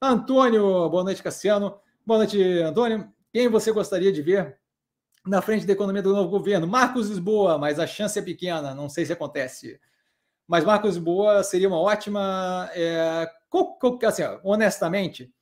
[0.00, 1.76] Antônio, boa noite, Cassiano.
[2.06, 3.12] Boa noite, Antônio.
[3.32, 4.56] Quem você gostaria de ver
[5.26, 6.68] na frente da economia do novo governo?
[6.68, 9.80] Marcos Lisboa, mas a chance é pequena, não sei se acontece.
[10.46, 12.70] Mas Marcos Lisboa seria uma ótima.
[12.74, 13.28] É,
[14.06, 15.34] assim, honestamente,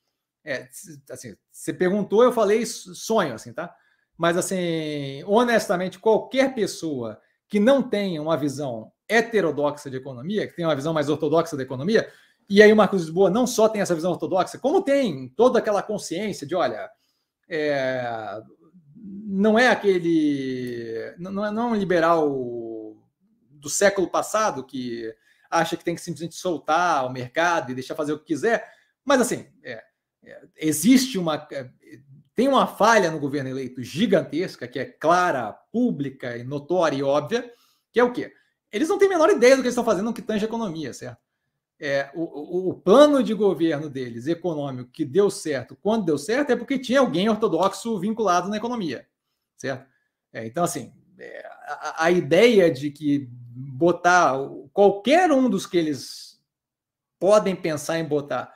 [0.43, 0.67] é,
[1.11, 3.75] assim, você perguntou, eu falei sonho, assim, tá?
[4.17, 10.67] Mas, assim, honestamente, qualquer pessoa que não tenha uma visão heterodoxa de economia, que tenha
[10.67, 12.11] uma visão mais ortodoxa da economia,
[12.49, 15.83] e aí o Marcos Lisboa não só tem essa visão ortodoxa, como tem toda aquela
[15.83, 16.89] consciência de, olha,
[17.49, 18.41] é,
[18.95, 21.13] não é aquele.
[21.17, 22.27] Não é, não é um liberal
[23.51, 25.13] do século passado que
[25.49, 28.69] acha que tem que simplesmente soltar o mercado e deixar fazer o que quiser,
[29.03, 29.83] mas assim, é,
[30.23, 31.47] é, existe uma.
[31.51, 31.69] É,
[32.35, 37.51] tem uma falha no governo eleito gigantesca, que é clara, pública e notória e óbvia,
[37.91, 38.31] que é o quê?
[38.71, 40.47] Eles não têm a menor ideia do que eles estão fazendo no que tange a
[40.47, 41.26] economia, certo?
[41.79, 46.51] É, o, o, o, plano de governo deles, econômico, que deu certo quando deu certo,
[46.51, 49.07] é porque tinha alguém ortodoxo vinculado na economia,
[49.55, 49.87] certo?
[50.33, 54.33] É, então, assim, é, a, a, ideia de que botar
[54.73, 56.41] qualquer um dos que eles
[57.19, 58.51] podem pensar em botar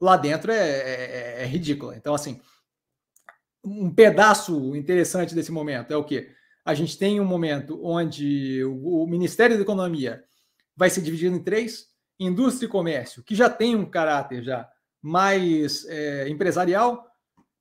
[0.00, 1.96] lá dentro é, é, é ridícula.
[1.96, 2.40] Então, assim,
[3.64, 6.28] um pedaço interessante desse momento é o que
[6.64, 10.24] a gente tem um momento onde o, Ministério da Economia
[10.76, 11.88] vai ser dividido em três:
[12.18, 14.68] indústria e comércio, que já tem um caráter já
[15.02, 17.06] mais é, empresarial,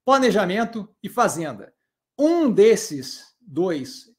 [0.05, 1.73] planejamento e fazenda.
[2.17, 4.09] Um desses dois,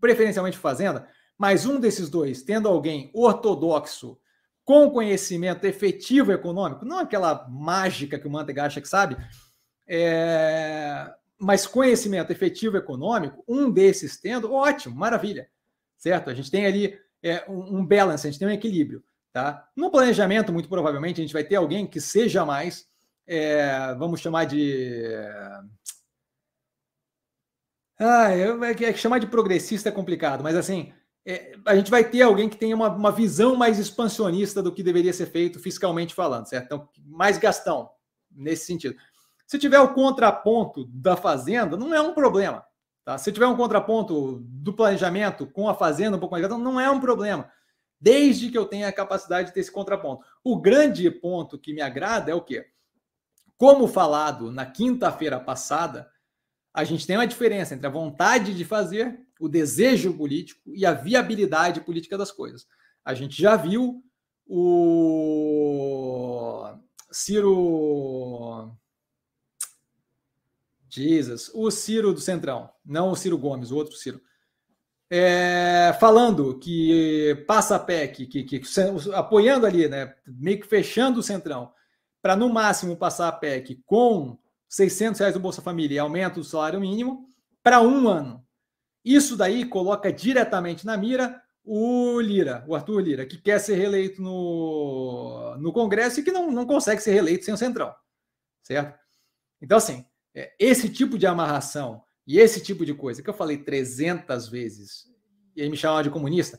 [0.00, 4.18] preferencialmente fazenda, mas um desses dois tendo alguém ortodoxo
[4.64, 9.16] com conhecimento efetivo econômico, não aquela mágica que o Manteiga acha que sabe,
[9.86, 15.48] é, mas conhecimento efetivo econômico, um desses tendo, ótimo, maravilha,
[15.98, 16.30] certo?
[16.30, 19.04] A gente tem ali é, um, um balance, a gente tem um equilíbrio,
[19.34, 19.68] tá?
[19.74, 22.86] No planejamento, muito provavelmente, a gente vai ter alguém que seja mais,
[23.26, 25.02] é, vamos chamar de...
[27.98, 30.92] Ah, é, é, que chamar de progressista é complicado, mas assim,
[31.26, 34.84] é, a gente vai ter alguém que tenha uma, uma, visão mais expansionista do que
[34.84, 36.66] deveria ser feito fiscalmente falando, certo?
[36.66, 37.90] Então, mais gastão
[38.30, 38.96] nesse sentido.
[39.48, 42.64] Se tiver o contraponto da fazenda, não é um problema.
[43.04, 43.18] Tá?
[43.18, 46.88] Se tiver um contraponto do planejamento com a fazenda, um pouco mais gastão, não é
[46.88, 47.50] um problema.
[48.04, 50.26] Desde que eu tenha a capacidade de ter esse contraponto.
[50.44, 52.66] O grande ponto que me agrada é o quê?
[53.56, 56.10] Como falado na quinta-feira passada,
[56.74, 60.92] a gente tem uma diferença entre a vontade de fazer, o desejo político e a
[60.92, 62.66] viabilidade política das coisas.
[63.02, 64.04] A gente já viu
[64.46, 66.62] o
[67.10, 68.70] Ciro.
[70.90, 74.20] Jesus, o Ciro do Centrão, não o Ciro Gomes, o outro Ciro.
[75.16, 78.62] É, falando que passa a PEC, que, que,
[79.14, 81.72] apoiando ali, né, meio que fechando o Centrão,
[82.20, 84.36] para no máximo passar a PEC com
[84.68, 87.28] 600 reais do Bolsa Família e aumento do salário mínimo
[87.62, 88.44] para um ano.
[89.04, 94.20] Isso daí coloca diretamente na mira o Lira, o Arthur Lira, que quer ser reeleito
[94.20, 97.94] no, no Congresso e que não, não consegue ser reeleito sem o Centrão,
[98.64, 98.98] certo?
[99.62, 100.04] Então, assim,
[100.34, 105.12] é, esse tipo de amarração e esse tipo de coisa que eu falei 300 vezes
[105.56, 106.58] e aí me chamava de comunista,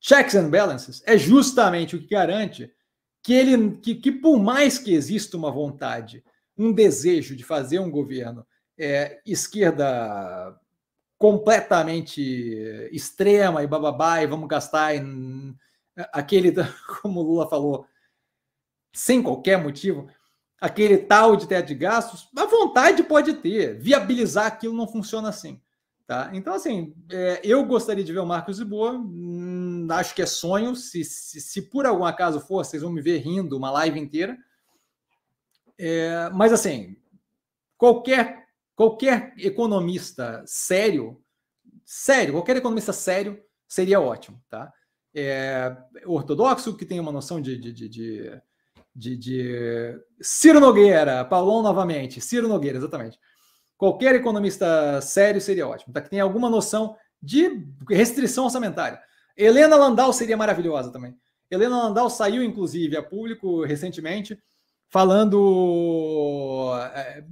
[0.00, 2.70] checks and balances é justamente o que garante
[3.22, 6.22] que ele, que, que por mais que exista uma vontade
[6.56, 8.46] um desejo de fazer um governo
[8.78, 10.58] é, esquerda
[11.18, 12.20] completamente
[12.92, 15.56] extrema e bababá, e vamos gastar em
[16.12, 16.52] aquele,
[17.00, 17.86] como o Lula falou,
[18.92, 20.08] sem qualquer motivo,
[20.64, 25.60] aquele tal de teto de gastos, a vontade pode ter, viabilizar aquilo não funciona assim.
[26.06, 26.30] Tá?
[26.32, 30.74] Então, assim, é, eu gostaria de ver o Marcos Lisboa, hum, acho que é sonho,
[30.74, 34.38] se, se, se por algum acaso for, vocês vão me ver rindo uma live inteira,
[35.78, 36.96] é, mas assim,
[37.76, 41.22] qualquer qualquer economista sério,
[41.84, 43.38] sério, qualquer economista sério
[43.68, 44.72] seria ótimo, tá?
[45.14, 45.76] É,
[46.06, 48.42] ortodoxo que tem uma noção de, de, de, de,
[48.94, 53.18] de, de Ciro Nogueira, Paulão novamente, Ciro Nogueira, exatamente.
[53.76, 56.00] Qualquer economista sério seria ótimo, tá?
[56.00, 59.00] Que tem alguma noção de restrição orçamentária.
[59.36, 61.16] Helena Landau seria maravilhosa também.
[61.50, 64.38] Helena Landau saiu, inclusive, a público recentemente
[64.88, 66.72] falando.
[66.94, 67.24] É,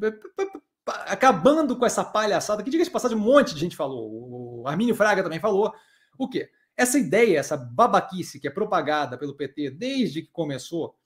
[1.07, 4.63] acabando com essa palhaçada, que diga de passagem, um monte de gente falou.
[4.63, 5.73] O Armínio Fraga também falou.
[6.19, 6.51] O quê?
[6.77, 10.97] Essa ideia, essa babaquice que é propagada pelo PT desde que começou,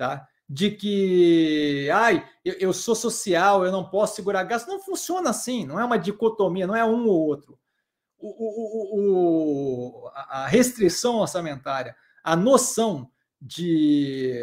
[0.00, 0.26] tá?
[0.48, 4.66] De que, ai, eu, eu sou social, eu não posso segurar gasto.
[4.66, 7.58] Não funciona assim, não é uma dicotomia, não é um ou outro.
[8.18, 11.94] O, o, o, a restrição orçamentária,
[12.24, 13.10] a noção
[13.40, 14.34] de,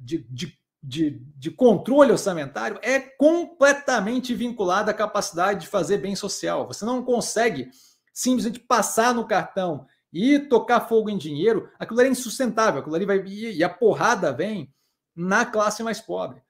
[0.00, 0.58] de, de
[0.88, 6.64] de, de controle orçamentário é completamente vinculada à capacidade de fazer bem social.
[6.68, 7.68] Você não consegue
[8.12, 13.04] simplesmente passar no cartão e tocar fogo em dinheiro, aquilo ali é insustentável, aquilo ali
[13.04, 14.72] vai e a porrada vem
[15.16, 16.42] na classe mais pobre.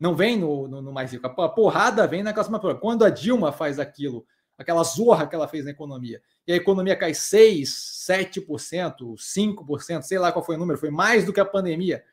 [0.00, 1.26] Não vem no, no, no mais rico.
[1.26, 2.80] A porrada vem na classe mais pobre.
[2.80, 4.26] Quando a Dilma faz aquilo,
[4.56, 7.68] aquela zorra que ela fez na economia, e a economia cai 6,
[8.08, 12.04] 7%, 5%, sei lá qual foi o número, foi mais do que a pandemia.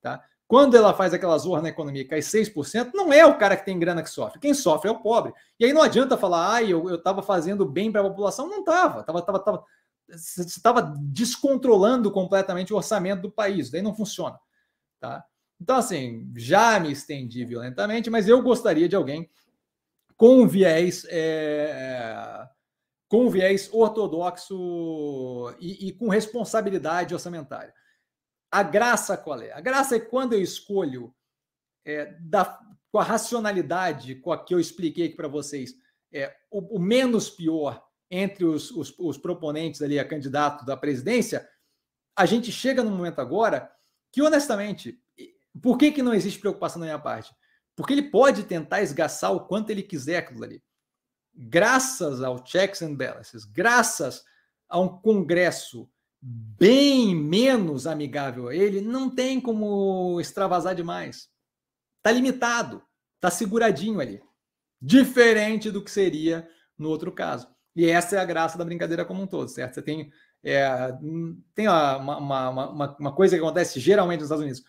[0.00, 0.22] Tá?
[0.50, 3.64] Quando ela faz aquela zorra na economia e cai 6%, não é o cara que
[3.64, 4.40] tem grana que sofre.
[4.40, 5.32] Quem sofre é o pobre.
[5.58, 8.48] E aí não adianta falar, ah, eu estava fazendo bem para a população.
[8.48, 9.04] Não estava.
[9.04, 9.64] Tava, tava, tava,
[10.08, 13.70] você estava descontrolando completamente o orçamento do país.
[13.70, 14.40] Daí não funciona.
[14.98, 15.24] Tá?
[15.60, 19.28] Então, assim, já me estendi violentamente, mas eu gostaria de alguém
[20.16, 22.46] com viés, é,
[23.08, 27.74] com viés ortodoxo e, e, com responsabilidade orçamentária.
[28.50, 29.52] A graça qual é?
[29.52, 31.14] A graça é quando eu escolho
[31.84, 32.58] é, da,
[32.90, 35.74] com a racionalidade com a que eu expliquei aqui para vocês,
[36.12, 41.48] é, o, o, menos pior entre os, os, os proponentes ali a candidato da presidência,
[42.16, 43.70] a gente chega no momento agora
[44.12, 45.00] que, honestamente,
[45.62, 47.34] por que, que não existe preocupação da minha parte?
[47.76, 50.62] Porque ele pode tentar esgaçar o quanto ele quiser aquilo ali.
[51.34, 54.24] Graças ao checks and balances, graças
[54.68, 55.88] a um Congresso
[56.20, 61.28] bem menos amigável a ele, não tem como extravasar demais.
[61.98, 62.82] Está limitado,
[63.16, 64.22] está seguradinho ali.
[64.80, 67.48] Diferente do que seria no outro caso.
[67.74, 69.74] E essa é a graça da brincadeira como um todo, certo?
[69.74, 70.68] Você tem, é,
[71.54, 74.64] tem uma, uma, uma, uma coisa que acontece geralmente nos Estados Unidos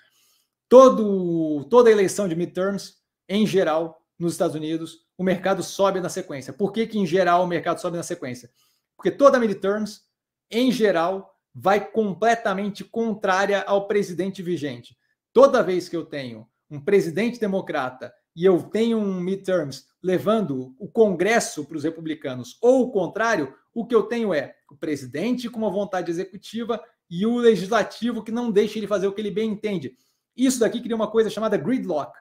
[0.72, 2.94] todo, toda eleição de midterms,
[3.28, 6.54] em geral, nos Estados Unidos, o mercado sobe na sequência.
[6.54, 8.50] Por que, que em geral, o mercado sobe na sequência?
[8.96, 10.04] Porque toda midterms,
[10.50, 14.98] em geral, vai completamente contrária ao presidente vigente.
[15.34, 20.88] Toda vez que eu tenho um presidente democrata e eu tenho um midterms levando o
[20.88, 25.60] Congresso para os republicanos, ou o contrário, o que eu tenho é o presidente com
[25.60, 29.50] uma vontade executiva e o legislativo que não deixa ele fazer o que ele bem
[29.50, 29.98] entende.
[30.36, 32.18] Isso daqui cria uma coisa chamada gridlock,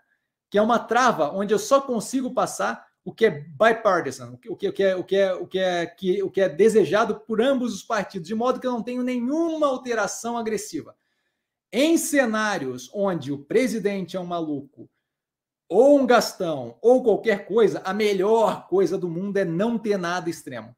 [0.51, 4.51] que é uma trava onde eu só consigo passar o que é bipartisan, o que,
[4.51, 7.41] o que, é, o que, é, o que, é, que, o que é desejado por
[7.41, 10.97] ambos os partidos, de modo que eu não tenho nenhuma alteração agressiva.
[11.73, 14.91] Em cenários onde o presidente é um maluco,
[15.69, 20.29] ou um gastão, ou qualquer coisa, a melhor coisa do mundo é não ter nada
[20.29, 20.77] extremo.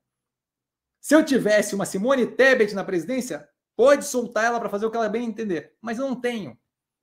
[1.00, 4.96] Se eu tivesse uma Simone Tebet na presidência, pode soltar ela para fazer o que
[4.96, 6.56] ela bem entender, mas eu não tenho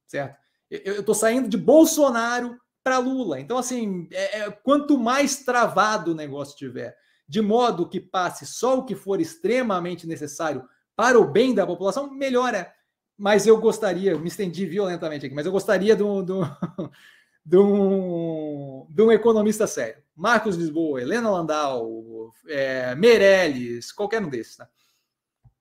[0.10, 0.38] certo?
[0.70, 3.40] Eu estou saindo de Bolsonaro para Lula.
[3.40, 6.96] Então, assim, é, é, quanto mais travado o negócio tiver,
[7.28, 12.12] de modo que passe só o que for extremamente necessário para o bem da população,
[12.12, 12.74] melhor é.
[13.18, 16.42] Mas eu gostaria, me estendi violentamente aqui, mas eu gostaria de um, de um,
[17.46, 20.02] de um, de um economista sério.
[20.16, 24.68] Marcos Lisboa, Helena Landau, é, Meirelles, qualquer um desses, tá?